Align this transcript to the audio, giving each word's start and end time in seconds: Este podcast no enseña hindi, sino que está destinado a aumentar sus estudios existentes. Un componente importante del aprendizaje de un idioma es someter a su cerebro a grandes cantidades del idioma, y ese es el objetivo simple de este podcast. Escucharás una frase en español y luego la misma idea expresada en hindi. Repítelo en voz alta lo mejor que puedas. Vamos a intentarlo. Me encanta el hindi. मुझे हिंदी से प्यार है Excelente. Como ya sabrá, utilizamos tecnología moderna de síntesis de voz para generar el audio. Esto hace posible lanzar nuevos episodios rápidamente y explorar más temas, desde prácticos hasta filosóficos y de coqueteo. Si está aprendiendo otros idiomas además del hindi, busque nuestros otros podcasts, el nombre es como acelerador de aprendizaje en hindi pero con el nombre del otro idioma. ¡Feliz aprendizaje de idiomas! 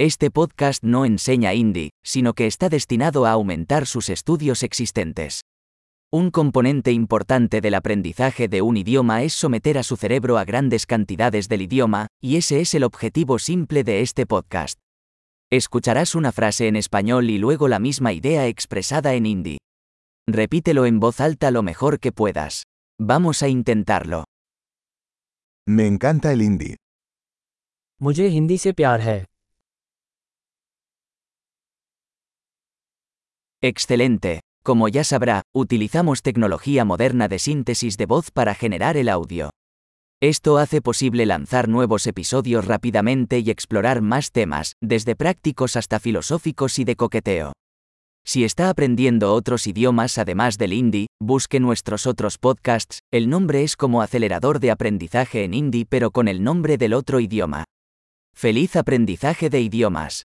Este 0.00 0.30
podcast 0.30 0.84
no 0.84 1.04
enseña 1.04 1.54
hindi, 1.54 1.90
sino 2.04 2.34
que 2.34 2.46
está 2.46 2.68
destinado 2.68 3.26
a 3.26 3.32
aumentar 3.32 3.84
sus 3.84 4.10
estudios 4.10 4.62
existentes. 4.62 5.40
Un 6.12 6.30
componente 6.30 6.92
importante 6.92 7.60
del 7.60 7.74
aprendizaje 7.74 8.46
de 8.46 8.62
un 8.62 8.76
idioma 8.76 9.24
es 9.24 9.34
someter 9.34 9.76
a 9.76 9.82
su 9.82 9.96
cerebro 9.96 10.38
a 10.38 10.44
grandes 10.44 10.86
cantidades 10.86 11.48
del 11.48 11.62
idioma, 11.62 12.06
y 12.22 12.36
ese 12.36 12.60
es 12.60 12.74
el 12.74 12.84
objetivo 12.84 13.40
simple 13.40 13.82
de 13.82 14.00
este 14.02 14.24
podcast. 14.24 14.78
Escucharás 15.50 16.14
una 16.14 16.30
frase 16.30 16.68
en 16.68 16.76
español 16.76 17.28
y 17.28 17.38
luego 17.38 17.66
la 17.66 17.80
misma 17.80 18.12
idea 18.12 18.46
expresada 18.46 19.14
en 19.14 19.26
hindi. 19.26 19.58
Repítelo 20.28 20.86
en 20.86 21.00
voz 21.00 21.20
alta 21.20 21.50
lo 21.50 21.64
mejor 21.64 21.98
que 21.98 22.12
puedas. 22.12 22.62
Vamos 23.00 23.42
a 23.42 23.48
intentarlo. 23.48 24.26
Me 25.66 25.88
encanta 25.88 26.32
el 26.32 26.42
hindi. 26.42 26.76
मुझे 28.00 28.26
हिंदी 28.28 28.56
से 28.58 28.72
प्यार 28.72 29.00
है 29.00 29.24
Excelente. 33.60 34.40
Como 34.62 34.88
ya 34.88 35.02
sabrá, 35.02 35.42
utilizamos 35.52 36.22
tecnología 36.22 36.84
moderna 36.84 37.26
de 37.26 37.38
síntesis 37.38 37.96
de 37.96 38.06
voz 38.06 38.30
para 38.30 38.54
generar 38.54 38.96
el 38.96 39.08
audio. 39.08 39.50
Esto 40.20 40.58
hace 40.58 40.80
posible 40.80 41.26
lanzar 41.26 41.68
nuevos 41.68 42.06
episodios 42.06 42.66
rápidamente 42.66 43.38
y 43.38 43.50
explorar 43.50 44.02
más 44.02 44.30
temas, 44.30 44.74
desde 44.82 45.16
prácticos 45.16 45.76
hasta 45.76 46.00
filosóficos 46.00 46.78
y 46.78 46.84
de 46.84 46.96
coqueteo. 46.96 47.52
Si 48.24 48.44
está 48.44 48.68
aprendiendo 48.68 49.32
otros 49.32 49.66
idiomas 49.66 50.18
además 50.18 50.58
del 50.58 50.74
hindi, 50.74 51.06
busque 51.20 51.60
nuestros 51.60 52.06
otros 52.06 52.36
podcasts, 52.36 53.00
el 53.10 53.30
nombre 53.30 53.62
es 53.62 53.74
como 53.76 54.02
acelerador 54.02 54.60
de 54.60 54.70
aprendizaje 54.70 55.44
en 55.44 55.54
hindi 55.54 55.84
pero 55.84 56.10
con 56.10 56.28
el 56.28 56.44
nombre 56.44 56.76
del 56.76 56.92
otro 56.92 57.20
idioma. 57.20 57.64
¡Feliz 58.34 58.76
aprendizaje 58.76 59.50
de 59.50 59.60
idiomas! 59.62 60.28